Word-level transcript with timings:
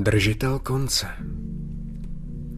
Držitel 0.00 0.58
konce. 0.58 1.06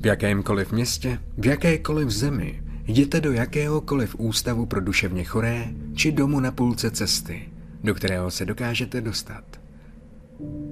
V 0.01 0.07
jakémkoliv 0.07 0.73
městě, 0.73 1.19
v 1.39 1.47
jakékoliv 1.47 2.11
zemi, 2.11 2.63
jděte 2.87 3.21
do 3.21 3.33
jakéhokoliv 3.33 4.17
ústavu 4.19 4.67
pro 4.67 4.81
duševně 4.81 5.25
choré 5.25 5.65
či 5.95 6.13
domu 6.13 6.41
na 6.41 6.51
půlce 6.51 6.91
cesty, 6.91 7.49
do 7.85 7.95
kterého 7.95 8.31
se 8.31 8.45
dokážete 8.45 9.01
dostat. 9.01 9.45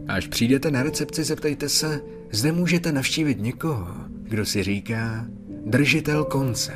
Až 0.09 0.27
přijdete 0.27 0.71
na 0.71 0.83
recepci, 0.83 1.25
zeptejte 1.25 1.69
se, 1.69 2.01
zde 2.31 2.53
můžete 2.53 2.93
navštívit 2.93 3.41
někoho, 3.41 3.89
kdo 4.23 4.47
si 4.47 4.63
říká 4.63 5.27
držitel 5.67 6.25
konce. 6.25 6.73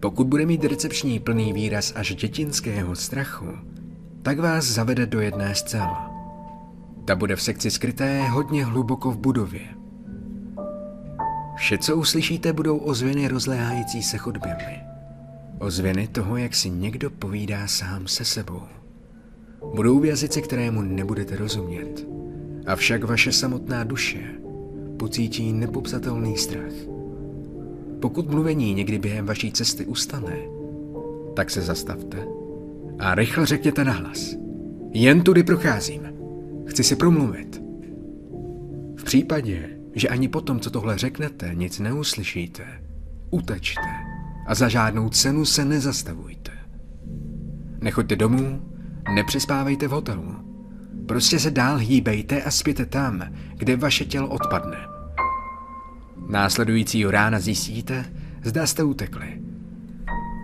Pokud 0.00 0.26
bude 0.26 0.46
mít 0.46 0.64
recepční 0.64 1.18
plný 1.18 1.52
výraz 1.52 1.92
až 1.96 2.14
dětinského 2.14 2.96
strachu, 2.96 3.46
tak 4.22 4.38
vás 4.38 4.64
zavede 4.64 5.06
do 5.06 5.20
jedné 5.20 5.54
z. 5.54 6.09
Ta 7.04 7.16
bude 7.16 7.36
v 7.36 7.42
sekci 7.42 7.70
skryté 7.70 8.28
hodně 8.28 8.64
hluboko 8.64 9.10
v 9.10 9.18
budově. 9.18 9.60
Vše, 11.56 11.78
co 11.78 11.96
uslyšíte, 11.96 12.52
budou 12.52 12.78
ozvěny 12.78 13.28
rozléhající 13.28 14.02
se 14.02 14.18
chodbami. 14.18 14.80
Ozvěny 15.58 16.08
toho, 16.08 16.36
jak 16.36 16.54
si 16.54 16.70
někdo 16.70 17.10
povídá 17.10 17.66
sám 17.66 18.06
se 18.06 18.24
sebou. 18.24 18.62
Budou 19.74 20.00
v 20.00 20.04
jazyce, 20.04 20.40
kterému 20.40 20.82
nebudete 20.82 21.36
rozumět. 21.36 22.06
Avšak 22.66 23.04
vaše 23.04 23.32
samotná 23.32 23.84
duše 23.84 24.18
pocítí 24.96 25.52
nepopsatelný 25.52 26.36
strach. 26.36 26.72
Pokud 28.00 28.30
mluvení 28.30 28.74
někdy 28.74 28.98
během 28.98 29.26
vaší 29.26 29.52
cesty 29.52 29.86
ustane, 29.86 30.36
tak 31.36 31.50
se 31.50 31.62
zastavte 31.62 32.26
a 32.98 33.14
rychle 33.14 33.46
řekněte 33.46 33.84
nahlas. 33.84 34.34
Jen 34.92 35.22
tudy 35.22 35.42
procházím. 35.42 36.19
Chci 36.70 36.84
si 36.84 36.96
promluvit. 36.96 37.62
V 38.96 39.04
případě, 39.04 39.68
že 39.94 40.08
ani 40.08 40.28
potom, 40.28 40.60
co 40.60 40.70
tohle 40.70 40.98
řeknete, 40.98 41.50
nic 41.54 41.78
neuslyšíte, 41.78 42.64
utečte 43.30 43.90
a 44.46 44.54
za 44.54 44.68
žádnou 44.68 45.08
cenu 45.08 45.44
se 45.44 45.64
nezastavujte. 45.64 46.52
Nechoďte 47.80 48.16
domů, 48.16 48.62
nepřespávejte 49.14 49.88
v 49.88 49.90
hotelu. 49.90 50.34
Prostě 51.06 51.38
se 51.38 51.50
dál 51.50 51.76
hýbejte 51.76 52.42
a 52.42 52.50
spěte 52.50 52.86
tam, 52.86 53.22
kde 53.54 53.76
vaše 53.76 54.04
tělo 54.04 54.28
odpadne. 54.28 54.76
Následujícího 56.28 57.10
rána 57.10 57.40
zjistíte, 57.40 58.04
zda 58.44 58.66
jste 58.66 58.82
utekli. 58.82 59.42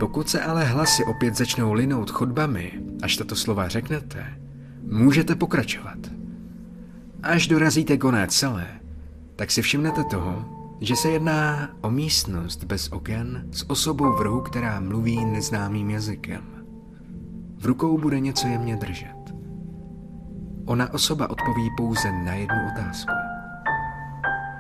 Pokud 0.01 0.29
se 0.29 0.43
ale 0.43 0.65
hlasy 0.65 1.05
opět 1.05 1.37
začnou 1.37 1.73
linout 1.73 2.11
chodbami, 2.11 2.73
až 3.03 3.17
tato 3.17 3.37
slova 3.37 3.69
řeknete, 3.69 4.27
můžete 4.91 5.35
pokračovat. 5.35 5.99
Až 7.23 7.47
dorazíte 7.47 7.97
konec 7.97 8.35
celé, 8.35 8.67
tak 9.37 9.51
si 9.51 9.63
všimnete 9.63 10.05
toho, 10.05 10.45
že 10.81 10.97
se 10.97 11.09
jedná 11.11 11.71
o 11.81 11.91
místnost 11.91 12.65
bez 12.65 12.89
oken 12.93 13.49
s 13.53 13.71
osobou 13.71 14.13
v 14.13 14.21
rohu, 14.21 14.41
která 14.41 14.81
mluví 14.81 15.25
neznámým 15.25 15.91
jazykem. 15.91 16.43
V 17.59 17.67
rukou 17.67 17.99
bude 17.99 18.21
něco 18.21 18.49
jemně 18.49 18.77
držet. 18.77 19.35
Ona 20.65 20.95
osoba 20.95 21.31
odpoví 21.31 21.71
pouze 21.77 22.13
na 22.13 22.35
jednu 22.35 22.57
otázku. 22.73 23.13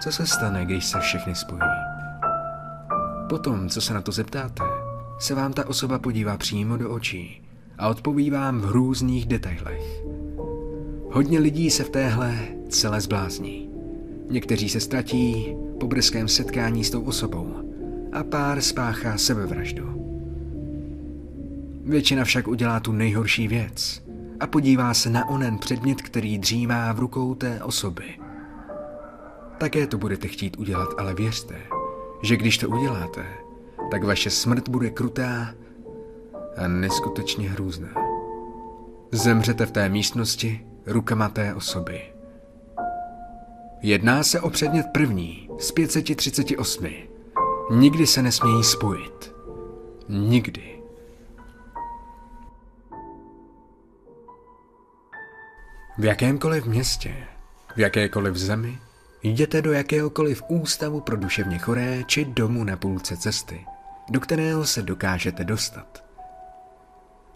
Co 0.00 0.12
se 0.12 0.26
stane, 0.26 0.64
když 0.64 0.84
se 0.84 1.00
všechny 1.00 1.34
spojí? 1.34 1.60
Potom, 3.28 3.68
co 3.68 3.80
se 3.80 3.94
na 3.94 4.00
to 4.00 4.12
zeptáte, 4.12 4.64
se 5.18 5.34
vám 5.34 5.52
ta 5.52 5.68
osoba 5.68 5.98
podívá 5.98 6.36
přímo 6.36 6.76
do 6.76 6.90
očí 6.90 7.42
a 7.78 7.88
odpoví 7.88 8.30
vám 8.30 8.60
v 8.60 8.70
různých 8.70 9.26
detailech. 9.26 10.15
Hodně 11.16 11.38
lidí 11.38 11.70
se 11.70 11.84
v 11.84 11.90
téhle 11.90 12.38
celé 12.68 13.00
zblázní. 13.00 13.70
Někteří 14.30 14.68
se 14.68 14.80
ztratí 14.80 15.56
po 15.80 15.86
brzkém 15.86 16.28
setkání 16.28 16.84
s 16.84 16.90
tou 16.90 17.02
osobou 17.02 17.54
a 18.12 18.22
pár 18.24 18.60
spáchá 18.60 19.18
sebevraždu. 19.18 19.84
Většina 21.84 22.24
však 22.24 22.48
udělá 22.48 22.80
tu 22.80 22.92
nejhorší 22.92 23.48
věc 23.48 24.02
a 24.40 24.46
podívá 24.46 24.94
se 24.94 25.10
na 25.10 25.28
onen 25.28 25.58
předmět, 25.58 26.02
který 26.02 26.38
dřímá 26.38 26.92
v 26.92 26.98
rukou 26.98 27.34
té 27.34 27.62
osoby. 27.62 28.04
Také 29.58 29.86
to 29.86 29.98
budete 29.98 30.28
chtít 30.28 30.58
udělat, 30.58 30.88
ale 30.98 31.14
věřte, 31.14 31.56
že 32.22 32.36
když 32.36 32.58
to 32.58 32.68
uděláte, 32.68 33.26
tak 33.90 34.04
vaše 34.04 34.30
smrt 34.30 34.68
bude 34.68 34.90
krutá 34.90 35.54
a 36.56 36.68
neskutečně 36.68 37.50
hrůzná. 37.50 37.88
Zemřete 39.12 39.66
v 39.66 39.70
té 39.70 39.88
místnosti 39.88 40.66
rukama 40.86 41.28
té 41.28 41.54
osoby. 41.54 42.02
Jedná 43.82 44.22
se 44.22 44.40
o 44.40 44.50
předmět 44.50 44.86
první 44.92 45.48
z 45.58 45.72
538. 45.72 46.86
Nikdy 47.70 48.06
se 48.06 48.22
nesmějí 48.22 48.64
spojit. 48.64 49.34
Nikdy. 50.08 50.82
V 55.98 56.04
jakémkoliv 56.04 56.66
městě, 56.66 57.14
v 57.76 57.78
jakékoliv 57.78 58.36
zemi, 58.36 58.78
jděte 59.22 59.62
do 59.62 59.72
jakéhokoliv 59.72 60.42
ústavu 60.48 61.00
pro 61.00 61.16
duševně 61.16 61.58
choré 61.58 62.04
či 62.04 62.24
domu 62.24 62.64
na 62.64 62.76
půlce 62.76 63.16
cesty, 63.16 63.66
do 64.10 64.20
kterého 64.20 64.66
se 64.66 64.82
dokážete 64.82 65.44
dostat. 65.44 66.04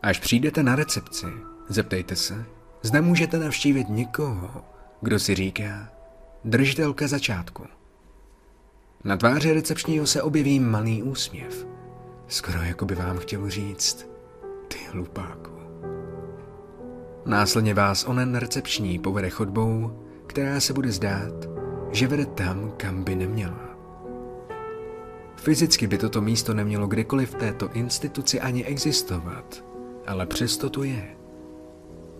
Až 0.02 0.20
přijdete 0.20 0.62
na 0.62 0.76
recepci, 0.76 1.26
zeptejte 1.68 2.16
se, 2.16 2.44
zda 2.82 3.00
můžete 3.00 3.38
navštívit 3.38 3.88
někoho, 3.88 4.64
kdo 5.00 5.18
si 5.18 5.34
říká 5.34 5.88
držitelka 6.44 7.08
začátku. 7.08 7.64
Na 9.04 9.16
tváři 9.16 9.52
recepčního 9.52 10.06
se 10.06 10.22
objeví 10.22 10.60
malý 10.60 11.02
úsměv, 11.02 11.66
skoro 12.28 12.62
jako 12.62 12.84
by 12.84 12.94
vám 12.94 13.18
chtěl 13.18 13.50
říct, 13.50 14.06
ty 14.68 14.78
hlupáku. 14.92 15.50
Následně 17.26 17.74
vás 17.74 18.04
onen 18.04 18.34
recepční 18.34 18.98
povede 18.98 19.30
chodbou, 19.30 20.02
která 20.26 20.60
se 20.60 20.72
bude 20.72 20.92
zdát, 20.92 21.34
že 21.92 22.06
vede 22.06 22.26
tam, 22.26 22.72
kam 22.76 23.04
by 23.04 23.14
neměla. 23.14 23.70
Fyzicky 25.36 25.86
by 25.86 25.98
toto 25.98 26.20
místo 26.20 26.54
nemělo 26.54 26.86
kdekoliv 26.86 27.30
v 27.30 27.34
této 27.34 27.72
instituci 27.72 28.40
ani 28.40 28.64
existovat, 28.64 29.64
ale 30.06 30.26
přesto 30.26 30.70
tu 30.70 30.82
je. 30.82 31.19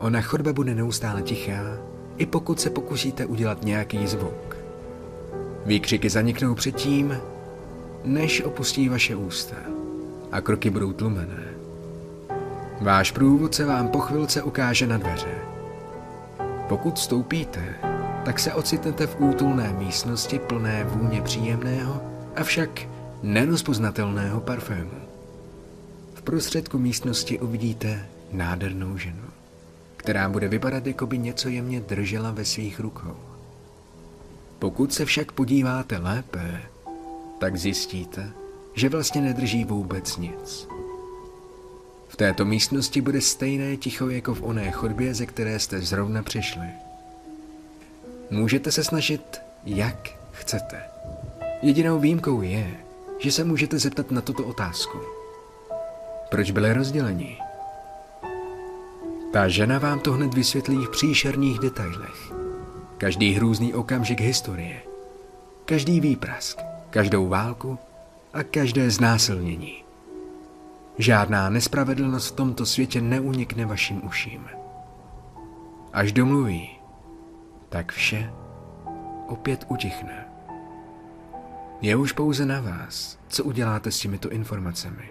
Ona 0.01 0.21
chodba 0.21 0.53
bude 0.53 0.75
neustále 0.75 1.23
tichá, 1.23 1.79
i 2.17 2.27
pokud 2.27 2.61
se 2.61 2.71
pokusíte 2.71 3.27
udělat 3.27 3.65
nějaký 3.65 4.07
zvuk. 4.07 4.57
Výkřiky 5.67 6.11
zaniknou 6.11 6.55
předtím, 6.55 7.17
než 8.05 8.43
opustí 8.43 8.89
vaše 8.89 9.17
ústa 9.17 9.57
a 10.33 10.41
kroky 10.41 10.71
budou 10.71 10.93
tlumené. 10.93 11.45
Váš 12.81 13.11
průvodce 13.11 13.65
vám 13.65 13.89
po 13.89 13.99
chvilce 13.99 14.43
ukáže 14.43 14.87
na 14.87 14.99
dveře. 14.99 15.35
Pokud 16.69 16.95
vstoupíte, 16.95 17.75
tak 18.25 18.39
se 18.39 18.55
ocitnete 18.55 19.07
v 19.07 19.21
útulné 19.21 19.73
místnosti 19.79 20.39
plné 20.39 20.85
vůně 20.85 21.23
příjemného, 21.23 22.03
avšak 22.37 22.71
nerozpoznatelného 23.23 24.41
parfému. 24.41 24.91
V 26.15 26.23
prostředku 26.23 26.79
místnosti 26.79 27.39
uvidíte 27.39 28.07
nádhernou 28.33 28.97
ženu, 28.97 29.25
která 30.01 30.29
bude 30.29 30.49
vypadat, 30.49 30.87
jako 30.87 31.07
by 31.07 31.19
něco 31.19 31.49
jemně 31.49 31.81
držela 31.81 32.31
ve 32.31 32.45
svých 32.45 32.81
rukou. 32.81 33.17
Pokud 34.59 34.95
se 34.95 35.05
však 35.05 35.33
podíváte 35.33 35.99
lépe, 35.99 36.63
tak 37.39 37.57
zjistíte, 37.57 38.31
že 38.75 38.89
vlastně 38.89 39.21
nedrží 39.21 39.65
vůbec 39.65 40.17
nic. 40.17 40.69
V 42.09 42.17
této 42.17 42.45
místnosti 42.45 43.01
bude 43.01 43.21
stejné 43.21 43.77
ticho 43.77 44.09
jako 44.09 44.35
v 44.35 44.43
oné 44.43 44.71
chodbě, 44.71 45.15
ze 45.15 45.27
které 45.27 45.59
jste 45.59 45.81
zrovna 45.81 46.23
přišli. 46.23 46.67
Můžete 48.31 48.73
se 48.73 48.85
snažit, 48.85 49.41
jak 49.65 50.09
chcete. 50.33 50.83
Jedinou 51.63 52.01
výjimkou 52.01 52.43
je, 52.43 52.77
že 53.19 53.33
se 53.33 53.45
můžete 53.45 53.79
zeptat 53.79 54.11
na 54.11 54.21
tuto 54.21 54.45
otázku. 54.45 54.99
Proč 56.31 56.51
byli 56.51 56.73
rozděleni? 56.73 57.50
Ta 59.33 59.49
žena 59.49 59.79
vám 59.79 60.01
to 60.01 60.13
hned 60.13 60.35
vysvětlí 60.35 60.87
v 60.87 60.91
příšerných 60.91 61.59
detailech. 61.59 62.33
Každý 62.99 63.33
hrůzný 63.33 63.75
okamžik 63.75 64.21
historie, 64.21 64.83
každý 65.65 66.01
výprask, 66.01 66.59
každou 66.91 67.29
válku 67.29 67.79
a 68.33 68.43
každé 68.43 68.91
znásilnění. 68.91 69.85
Žádná 70.99 71.51
nespravedlnost 71.51 72.33
v 72.33 72.37
tomto 72.37 72.67
světě 72.67 73.01
neunikne 73.01 73.67
vašim 73.67 74.07
uším. 74.07 74.45
Až 75.93 76.13
domluví, 76.13 76.71
tak 77.69 77.93
vše 77.93 78.33
opět 79.29 79.65
utichne. 79.69 80.29
Je 81.81 81.97
už 81.97 82.13
pouze 82.13 82.47
na 82.47 82.61
vás, 82.61 83.19
co 83.29 83.45
uděláte 83.45 83.91
s 83.91 83.99
těmito 83.99 84.31
informacemi. 84.31 85.11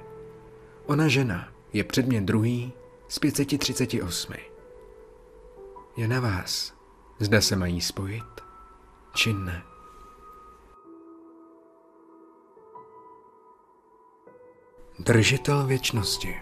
Ona 0.86 1.08
žena 1.08 1.48
je 1.74 1.84
předmět 1.84 2.22
druhý 2.22 2.74
z 3.10 3.20
538. 3.20 4.34
Je 5.98 6.08
na 6.08 6.20
vás, 6.20 6.74
zda 7.20 7.42
se 7.42 7.56
mají 7.56 7.82
spojit 7.82 8.24
či 9.14 9.34
ne. 9.34 9.64
Držitel 15.00 15.68
věčnosti 15.68 16.36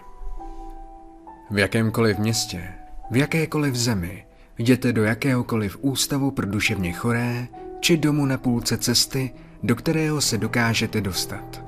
V 1.50 1.58
jakémkoliv 1.58 2.18
městě, 2.18 2.74
v 3.10 3.16
jakékoliv 3.16 3.74
zemi, 3.74 4.26
jděte 4.58 4.92
do 4.92 5.04
jakéhokoliv 5.04 5.78
ústavu 5.80 6.30
pro 6.30 6.46
duševně 6.46 6.92
choré, 6.92 7.48
či 7.80 7.96
domu 7.96 8.26
na 8.26 8.38
půlce 8.38 8.78
cesty, 8.78 9.34
do 9.62 9.76
kterého 9.76 10.20
se 10.20 10.38
dokážete 10.38 11.00
dostat. 11.00 11.64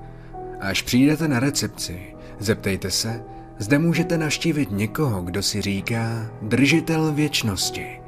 Až 0.60 0.82
přijdete 0.82 1.28
na 1.28 1.40
recepci, 1.40 2.14
zeptejte 2.38 2.90
se, 2.90 3.24
zde 3.60 3.78
můžete 3.78 4.18
navštívit 4.18 4.70
někoho, 4.70 5.22
kdo 5.22 5.42
si 5.42 5.60
říká 5.62 6.30
držitel 6.42 7.12
věčnosti. 7.12 8.00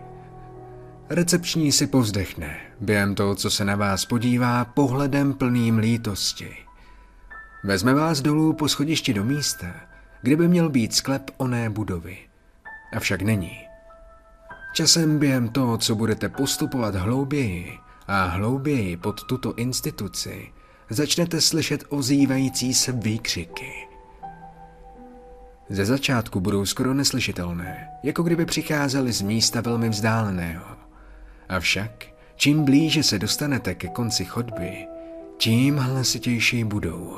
Recepční 1.09 1.73
si 1.73 1.87
povzdechne, 1.87 2.57
během 2.81 3.15
toho, 3.15 3.35
co 3.35 3.51
se 3.51 3.65
na 3.65 3.77
vás 3.77 4.05
podívá 4.05 4.65
pohledem 4.65 5.35
plným 5.35 5.79
lítosti. 5.79 6.57
Vezme 7.65 7.95
vás 7.95 8.21
dolů 8.21 8.53
po 8.53 8.69
schodišti 8.69 9.15
do 9.15 9.25
místa, 9.25 9.75
kde 10.23 10.37
by 10.37 10.49
měl 10.49 10.69
být 10.69 10.95
sklep 10.95 11.31
oné 11.37 11.71
budovy. 11.71 12.17
Avšak 12.97 13.23
není. 13.23 13.59
Časem 14.75 15.19
během 15.19 15.49
toho, 15.49 15.79
co 15.79 15.95
budete 15.95 16.29
postupovat 16.29 16.95
hlouběji 16.95 17.79
a 18.07 18.25
hlouběji 18.25 18.97
pod 18.97 19.23
tuto 19.25 19.55
instituci, 19.55 20.53
začnete 20.91 21.41
slyšet 21.41 21.85
ozývající 21.89 22.75
se 22.75 22.93
výkřiky. 22.93 23.92
Ze 25.73 25.85
začátku 25.85 26.41
budou 26.41 26.67
skoro 26.67 26.95
neslyšitelné, 26.95 27.89
jako 28.03 28.23
kdyby 28.23 28.47
přicházely 28.47 29.13
z 29.13 29.23
místa 29.23 29.61
velmi 29.61 29.89
vzdáleného. 29.89 30.65
Avšak, 31.49 32.05
čím 32.37 32.65
blíže 32.65 33.03
se 33.03 33.19
dostanete 33.19 33.75
ke 33.75 33.89
konci 33.89 34.25
chodby, 34.25 34.87
tím 35.37 35.77
hlasitější 35.77 36.65
budou. 36.65 37.17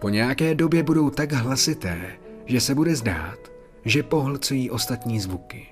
Po 0.00 0.08
nějaké 0.08 0.54
době 0.54 0.82
budou 0.82 1.10
tak 1.10 1.32
hlasité, 1.32 2.12
že 2.46 2.60
se 2.60 2.74
bude 2.74 2.96
zdát, 2.96 3.38
že 3.84 4.02
pohlcují 4.02 4.70
ostatní 4.70 5.20
zvuky. 5.20 5.66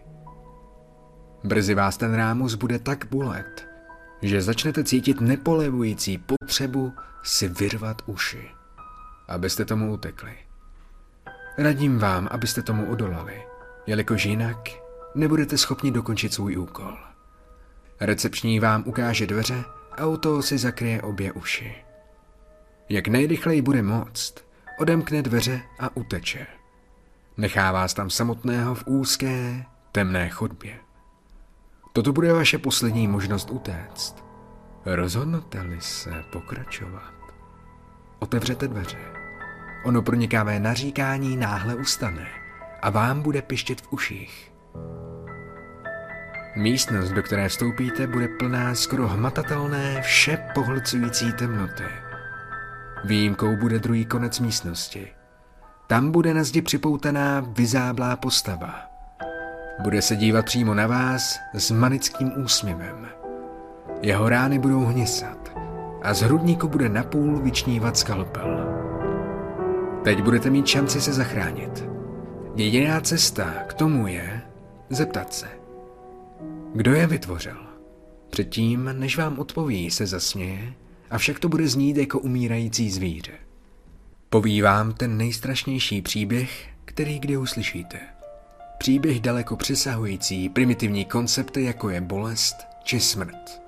Brzy 1.44 1.74
vás 1.74 1.96
ten 1.96 2.14
rámus 2.14 2.54
bude 2.54 2.78
tak 2.78 3.04
bolet, 3.10 3.68
že 4.22 4.42
začnete 4.42 4.84
cítit 4.84 5.20
nepolevující 5.20 6.18
potřebu 6.18 6.92
si 7.22 7.48
vyrvat 7.48 8.02
uši, 8.06 8.50
abyste 9.28 9.64
tomu 9.64 9.92
utekli. 9.92 10.45
Radím 11.58 11.98
vám, 11.98 12.28
abyste 12.30 12.62
tomu 12.62 12.86
odolali, 12.86 13.42
jelikož 13.86 14.24
jinak 14.24 14.68
nebudete 15.14 15.58
schopni 15.58 15.90
dokončit 15.90 16.34
svůj 16.34 16.56
úkol. 16.56 16.96
Recepční 18.00 18.60
vám 18.60 18.82
ukáže 18.86 19.26
dveře 19.26 19.64
a 19.92 20.16
toho 20.16 20.42
si 20.42 20.58
zakryje 20.58 21.02
obě 21.02 21.32
uši. 21.32 21.74
Jak 22.88 23.08
nejrychleji 23.08 23.62
bude 23.62 23.82
moct, 23.82 24.34
odemkne 24.78 25.22
dveře 25.22 25.60
a 25.78 25.96
uteče. 25.96 26.46
Nechá 27.36 27.72
vás 27.72 27.94
tam 27.94 28.10
samotného 28.10 28.74
v 28.74 28.86
úzké, 28.86 29.64
temné 29.92 30.28
chodbě. 30.28 30.78
Toto 31.92 32.12
bude 32.12 32.32
vaše 32.32 32.58
poslední 32.58 33.08
možnost 33.08 33.50
utéct. 33.50 34.24
Rozhodnete-li 34.84 35.80
se 35.80 36.24
pokračovat, 36.32 37.12
otevřete 38.18 38.68
dveře. 38.68 39.15
Ono 39.84 40.02
pronikavé 40.02 40.60
naříkání 40.60 41.36
náhle 41.36 41.74
ustane 41.74 42.26
a 42.82 42.90
vám 42.90 43.22
bude 43.22 43.42
pištět 43.42 43.80
v 43.80 43.92
uších. 43.92 44.52
Místnost, 46.56 47.10
do 47.10 47.22
které 47.22 47.48
vstoupíte, 47.48 48.06
bude 48.06 48.28
plná 48.28 48.74
skoro 48.74 49.08
hmatatelné, 49.08 50.02
vše 50.02 50.38
pohlcující 50.54 51.32
temnoty. 51.32 51.84
Výjimkou 53.04 53.56
bude 53.56 53.78
druhý 53.78 54.04
konec 54.04 54.40
místnosti. 54.40 55.08
Tam 55.86 56.10
bude 56.10 56.34
na 56.34 56.44
zdi 56.44 56.62
připoutaná 56.62 57.46
vyzáblá 57.48 58.16
postava. 58.16 58.74
Bude 59.82 60.02
se 60.02 60.16
dívat 60.16 60.44
přímo 60.44 60.74
na 60.74 60.86
vás 60.86 61.38
s 61.54 61.70
manickým 61.70 62.32
úsměvem. 62.44 63.08
Jeho 64.02 64.28
rány 64.28 64.58
budou 64.58 64.84
hnisat 64.84 65.52
a 66.02 66.14
z 66.14 66.22
hrudníku 66.22 66.68
bude 66.68 66.88
napůl 66.88 67.38
vyčnívat 67.38 67.96
skalpel. 67.96 68.75
Teď 70.06 70.22
budete 70.22 70.50
mít 70.50 70.66
šanci 70.66 71.00
se 71.00 71.12
zachránit. 71.12 71.84
Jediná 72.56 73.00
cesta 73.00 73.44
k 73.66 73.74
tomu 73.74 74.06
je 74.06 74.42
zeptat 74.90 75.34
se. 75.34 75.46
Kdo 76.74 76.94
je 76.94 77.06
vytvořil? 77.06 77.56
Předtím, 78.30 78.90
než 78.92 79.18
vám 79.18 79.38
odpoví, 79.38 79.90
se 79.90 80.06
zasměje, 80.06 80.72
avšak 81.10 81.38
to 81.38 81.48
bude 81.48 81.68
znít 81.68 81.96
jako 81.96 82.18
umírající 82.18 82.90
zvíře. 82.90 83.32
Poví 84.30 84.62
vám 84.62 84.92
ten 84.92 85.16
nejstrašnější 85.16 86.02
příběh, 86.02 86.68
který 86.84 87.18
kdy 87.18 87.36
uslyšíte. 87.36 88.00
Příběh 88.78 89.20
daleko 89.20 89.56
přesahující 89.56 90.48
primitivní 90.48 91.04
koncepty, 91.04 91.64
jako 91.64 91.90
je 91.90 92.00
bolest 92.00 92.56
či 92.84 93.00
smrt. 93.00 93.62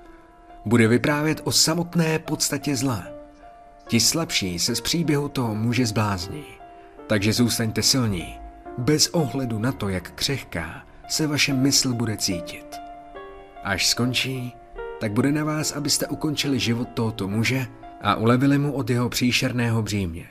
Bude 0.65 0.89
vyprávět 0.89 1.41
o 1.45 1.53
samotné 1.53 2.19
podstatě 2.19 2.77
zla. 2.77 3.18
Ti 3.89 4.01
slabší 4.01 4.59
se 4.59 4.77
z 4.77 4.81
příběhu 4.81 5.29
toho 5.29 5.55
může 5.55 5.87
zbláznit. 5.87 6.47
Takže 7.07 7.33
zůstaňte 7.33 7.83
silní, 7.83 8.35
bez 8.79 9.09
ohledu 9.09 9.59
na 9.59 9.73
to, 9.73 9.89
jak 9.89 10.11
křehká 10.11 10.87
se 11.09 11.27
vaše 11.27 11.53
mysl 11.53 11.93
bude 11.95 12.17
cítit. 12.17 12.77
Až 13.65 13.87
skončí, 13.87 14.53
tak 15.01 15.13
bude 15.13 15.33
na 15.33 15.45
vás, 15.45 15.73
abyste 15.73 16.07
ukončili 16.07 16.59
život 16.59 16.89
tohoto 16.95 17.29
muže 17.29 17.67
a 18.01 18.15
ulevili 18.15 18.59
mu 18.59 18.73
od 18.73 18.91
jeho 18.91 19.09
příšerného 19.09 19.83
břímě. 19.83 20.27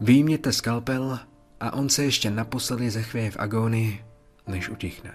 Výjměte 0.00 0.52
skalpel 0.52 1.18
a 1.60 1.72
on 1.72 1.88
se 1.88 2.04
ještě 2.04 2.30
naposledy 2.30 2.90
zachvěje 2.90 3.30
v 3.30 3.36
agónii, 3.36 4.04
než 4.46 4.68
utichne. 4.68 5.14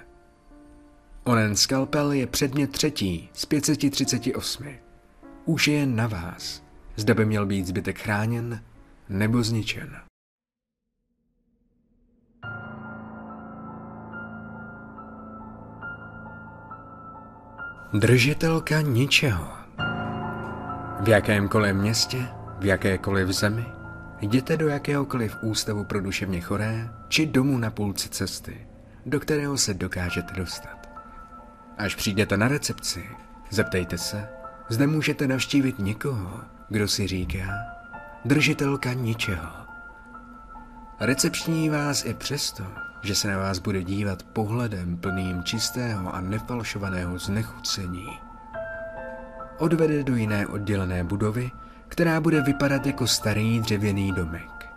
Onen 1.24 1.56
skalpel 1.56 2.12
je 2.12 2.28
předmět 2.28 2.72
třetí 2.72 3.30
z 3.34 3.46
538. 3.46 4.68
Už 5.46 5.68
je 5.68 5.74
jen 5.74 5.96
na 5.96 6.08
vás, 6.08 6.64
zda 6.96 7.14
by 7.14 7.26
měl 7.26 7.46
být 7.46 7.68
zbytek 7.68 8.00
chráněn 8.00 8.64
nebo 9.10 9.44
zničen. 9.44 9.96
Držitelka 17.94 18.82
ničeho. 18.82 19.48
V 21.00 21.08
jakémkoliv 21.08 21.76
městě, 21.76 22.28
v 22.60 22.66
jakékoliv 22.66 23.30
zemi, 23.30 23.66
jděte 24.22 24.58
do 24.58 24.68
jakéhokoliv 24.68 25.38
ústavu 25.42 25.84
pro 25.84 26.02
duševně 26.02 26.42
choré 26.42 26.90
či 27.08 27.26
domu 27.26 27.58
na 27.58 27.72
půlci 27.72 28.10
cesty, 28.10 28.68
do 29.06 29.20
kterého 29.20 29.58
se 29.58 29.74
dokážete 29.74 30.34
dostat. 30.34 30.90
Až 31.78 31.96
přijdete 31.96 32.38
na 32.38 32.48
recepci, 32.48 33.10
zeptejte 33.50 33.98
se, 33.98 34.30
zde 34.70 34.88
můžete 34.88 35.28
navštívit 35.28 35.80
někoho, 35.80 36.42
kdo 36.70 36.88
si 36.88 37.08
říká 37.08 37.48
držitelka 38.26 38.94
ničeho. 38.94 39.64
Recepční 41.00 41.70
vás 41.70 42.06
i 42.06 42.14
přesto, 42.14 42.64
že 43.02 43.16
se 43.16 43.28
na 43.28 43.38
vás 43.38 43.60
bude 43.60 43.84
dívat 43.84 44.24
pohledem 44.24 44.98
plným 44.98 45.44
čistého 45.44 46.16
a 46.16 46.22
nefalšovaného 46.22 47.18
znechucení. 47.18 48.20
Odvede 49.58 50.04
do 50.04 50.16
jiné 50.16 50.48
oddělené 50.48 51.04
budovy, 51.04 51.52
která 51.88 52.22
bude 52.22 52.42
vypadat 52.42 52.86
jako 52.86 53.08
starý 53.08 53.60
dřevěný 53.60 54.12
domek. 54.12 54.70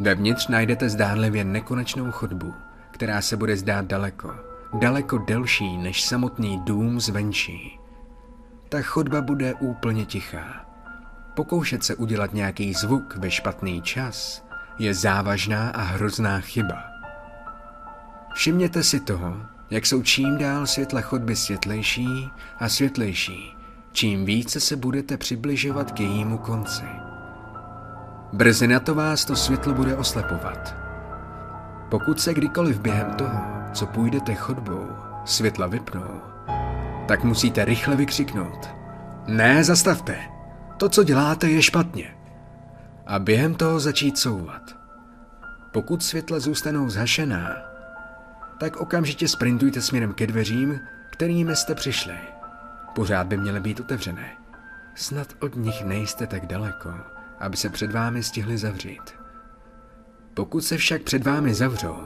Vevnitř 0.00 0.48
najdete 0.48 0.88
zdánlivě 0.88 1.44
nekonečnou 1.44 2.10
chodbu, 2.10 2.54
která 2.90 3.20
se 3.20 3.36
bude 3.36 3.56
zdát 3.56 3.84
daleko, 3.84 4.34
daleko 4.78 5.18
delší 5.18 5.76
než 5.76 6.02
samotný 6.02 6.60
dům 6.64 7.00
zvenčí. 7.00 7.78
Ta 8.68 8.82
chodba 8.82 9.20
bude 9.20 9.54
úplně 9.54 10.06
tichá. 10.06 10.71
Pokoušet 11.34 11.84
se 11.84 11.94
udělat 11.94 12.34
nějaký 12.34 12.74
zvuk 12.74 13.16
ve 13.16 13.30
špatný 13.30 13.82
čas 13.82 14.44
je 14.78 14.94
závažná 14.94 15.70
a 15.70 15.82
hrozná 15.82 16.40
chyba. 16.40 16.82
Všimněte 18.34 18.82
si 18.82 19.00
toho, 19.00 19.36
jak 19.70 19.86
jsou 19.86 20.02
čím 20.02 20.38
dál 20.38 20.66
světla 20.66 21.00
chodby 21.00 21.36
světlejší 21.36 22.30
a 22.58 22.68
světlejší, 22.68 23.56
čím 23.92 24.24
více 24.24 24.60
se 24.60 24.76
budete 24.76 25.16
přibližovat 25.16 25.92
k 25.92 26.00
jejímu 26.00 26.38
konci. 26.38 26.84
Brzy 28.32 28.66
na 28.66 28.80
to 28.80 28.94
vás 28.94 29.24
to 29.24 29.36
světlo 29.36 29.74
bude 29.74 29.96
oslepovat. 29.96 30.76
Pokud 31.90 32.20
se 32.20 32.34
kdykoliv 32.34 32.80
během 32.80 33.14
toho, 33.14 33.40
co 33.72 33.86
půjdete 33.86 34.34
chodbou, 34.34 34.88
světla 35.24 35.66
vypnou, 35.66 36.20
tak 37.08 37.24
musíte 37.24 37.64
rychle 37.64 37.96
vykřiknout. 37.96 38.68
Ne, 39.26 39.64
zastavte! 39.64 40.31
To, 40.82 40.88
co 40.88 41.02
děláte, 41.02 41.50
je 41.50 41.62
špatně. 41.62 42.16
A 43.06 43.18
během 43.18 43.54
toho 43.54 43.80
začít 43.80 44.18
souvat. 44.18 44.76
Pokud 45.72 46.02
světla 46.02 46.40
zůstanou 46.40 46.90
zhašená, 46.90 47.56
tak 48.58 48.76
okamžitě 48.76 49.28
sprintujte 49.28 49.80
směrem 49.80 50.12
ke 50.12 50.26
dveřím, 50.26 50.80
kterými 51.10 51.56
jste 51.56 51.74
přišli. 51.74 52.14
Pořád 52.94 53.26
by 53.26 53.36
měly 53.36 53.60
být 53.60 53.80
otevřené. 53.80 54.30
Snad 54.94 55.26
od 55.40 55.56
nich 55.56 55.84
nejste 55.84 56.26
tak 56.26 56.46
daleko, 56.46 56.94
aby 57.38 57.56
se 57.56 57.68
před 57.68 57.92
vámi 57.92 58.22
stihli 58.22 58.58
zavřít. 58.58 59.14
Pokud 60.34 60.60
se 60.60 60.76
však 60.76 61.02
před 61.02 61.24
vámi 61.24 61.54
zavřou, 61.54 61.98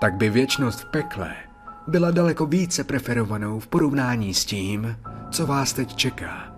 tak 0.00 0.14
by 0.14 0.30
věčnost 0.30 0.80
v 0.80 0.90
pekle 0.90 1.34
byla 1.86 2.10
daleko 2.10 2.46
více 2.46 2.84
preferovanou 2.84 3.60
v 3.60 3.66
porovnání 3.66 4.34
s 4.34 4.44
tím, 4.44 4.96
co 5.30 5.46
vás 5.46 5.72
teď 5.72 5.96
čeká. 5.96 6.51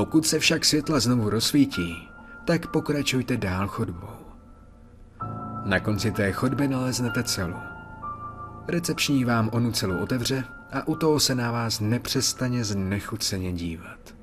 Pokud 0.00 0.26
se 0.26 0.38
však 0.38 0.64
světla 0.64 1.00
znovu 1.00 1.30
rozsvítí, 1.30 2.08
tak 2.44 2.66
pokračujte 2.66 3.36
dál 3.36 3.68
chodbou. 3.68 4.16
Na 5.64 5.80
konci 5.80 6.10
té 6.10 6.32
chodby 6.32 6.68
naleznete 6.68 7.22
celu. 7.22 7.56
Recepční 8.68 9.24
vám 9.24 9.50
onu 9.52 9.72
celu 9.72 9.98
otevře 9.98 10.44
a 10.72 10.88
u 10.88 10.96
toho 10.96 11.20
se 11.20 11.34
na 11.34 11.52
vás 11.52 11.80
nepřestaně 11.80 12.64
znechuceně 12.64 13.52
dívat. 13.52 14.14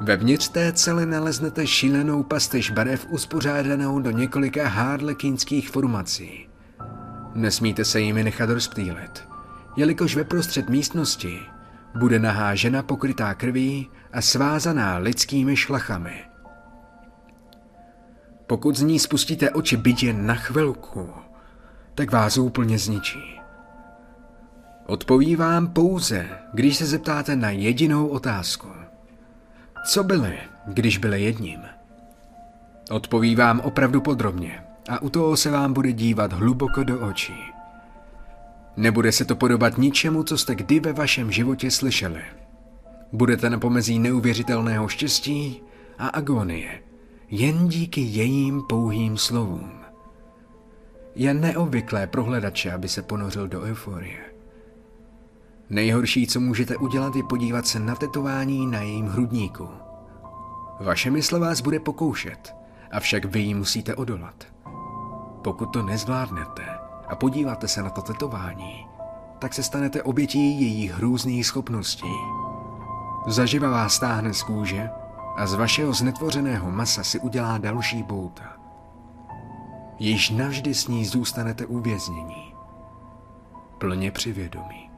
Vevnitř 0.00 0.48
té 0.48 0.72
cely 0.72 1.06
naleznete 1.06 1.66
šílenou 1.66 2.22
pastež 2.22 2.70
barev 2.70 3.06
uspořádanou 3.10 4.00
do 4.00 4.10
několika 4.10 4.68
hárlekínských 4.68 5.70
formací. 5.70 6.48
Nesmíte 7.34 7.84
se 7.84 8.00
jimi 8.00 8.24
nechat 8.24 8.50
rozptýlit, 8.50 9.24
jelikož 9.76 10.16
ve 10.16 10.24
prostřed 10.24 10.70
místnosti 10.70 11.40
bude 11.94 12.18
nahá 12.18 12.54
žena 12.54 12.82
pokrytá 12.82 13.34
krví 13.34 13.88
a 14.12 14.22
svázaná 14.22 14.96
lidskými 14.98 15.56
šlachami. 15.56 16.24
Pokud 18.46 18.76
z 18.76 18.82
ní 18.82 18.98
spustíte 18.98 19.50
oči 19.50 19.82
jen 20.02 20.26
na 20.26 20.34
chvilku, 20.34 21.10
tak 21.94 22.12
vás 22.12 22.38
úplně 22.38 22.78
zničí. 22.78 23.40
Odpoví 24.86 25.36
vám 25.36 25.66
pouze, 25.68 26.28
když 26.52 26.76
se 26.76 26.86
zeptáte 26.86 27.36
na 27.36 27.50
jedinou 27.50 28.06
otázku. 28.06 28.68
Co 29.86 30.04
byli, 30.04 30.38
když 30.66 30.98
byli 30.98 31.22
jedním? 31.22 31.60
Odpoví 32.90 33.36
vám 33.36 33.60
opravdu 33.60 34.00
podrobně 34.00 34.64
a 34.88 35.02
u 35.02 35.08
toho 35.08 35.36
se 35.36 35.50
vám 35.50 35.72
bude 35.72 35.92
dívat 35.92 36.32
hluboko 36.32 36.84
do 36.84 37.08
očí. 37.08 37.59
Nebude 38.76 39.12
se 39.12 39.24
to 39.24 39.36
podobat 39.36 39.78
ničemu, 39.78 40.22
co 40.22 40.38
jste 40.38 40.54
kdy 40.54 40.80
ve 40.80 40.92
vašem 40.92 41.32
životě 41.32 41.70
slyšeli. 41.70 42.22
Budete 43.12 43.50
na 43.50 43.58
pomezí 43.58 43.98
neuvěřitelného 43.98 44.88
štěstí 44.88 45.62
a 45.98 46.08
agonie, 46.08 46.82
jen 47.28 47.68
díky 47.68 48.00
jejím 48.00 48.62
pouhým 48.62 49.16
slovům. 49.16 49.70
Je 51.14 51.34
neobvyklé 51.34 52.06
prohledače, 52.06 52.72
aby 52.72 52.88
se 52.88 53.02
ponořil 53.02 53.48
do 53.48 53.60
euforie. 53.62 54.20
Nejhorší, 55.70 56.26
co 56.26 56.40
můžete 56.40 56.76
udělat, 56.76 57.16
je 57.16 57.22
podívat 57.22 57.66
se 57.66 57.80
na 57.80 57.94
tetování 57.94 58.66
na 58.66 58.80
jejím 58.80 59.06
hrudníku. 59.06 59.68
Vaše 60.80 61.10
mysl 61.10 61.38
vás 61.38 61.60
bude 61.60 61.80
pokoušet, 61.80 62.54
avšak 62.90 63.24
vy 63.24 63.40
ji 63.40 63.54
musíte 63.54 63.94
odolat. 63.94 64.46
Pokud 65.42 65.66
to 65.66 65.82
nezvládnete 65.82 66.79
a 67.10 67.16
podíváte 67.16 67.68
se 67.68 67.82
na 67.82 67.90
to 67.90 68.02
tetování, 68.02 68.86
tak 69.38 69.54
se 69.54 69.62
stanete 69.62 70.02
obětí 70.02 70.60
jejich 70.60 70.92
hrůzných 70.92 71.46
schopností. 71.46 72.14
Zaživa 73.26 73.70
vás 73.70 73.94
stáhne 73.94 74.34
z 74.34 74.42
kůže 74.42 74.90
a 75.36 75.46
z 75.46 75.54
vašeho 75.54 75.92
znetvořeného 75.92 76.70
masa 76.70 77.04
si 77.04 77.18
udělá 77.18 77.58
další 77.58 78.02
bouta. 78.02 78.56
Již 79.98 80.30
navždy 80.30 80.74
s 80.74 80.88
ní 80.88 81.04
zůstanete 81.04 81.66
uvěznění. 81.66 82.54
Plně 83.78 84.10
přivědomí. 84.10 84.90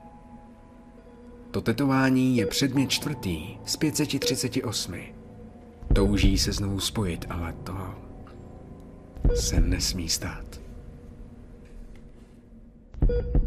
To 1.51 1.61
tetování 1.61 2.37
je 2.37 2.47
předmět 2.47 2.91
čtvrtý 2.91 3.59
z 3.65 3.77
538. 3.77 4.95
Touží 5.93 6.39
se 6.39 6.53
znovu 6.53 6.81
spojit, 6.81 7.27
ale 7.31 7.53
to 7.53 7.95
se 9.35 9.61
nesmí 9.61 10.09
stát. 10.09 10.62
Thank 13.09 13.35
you. 13.35 13.42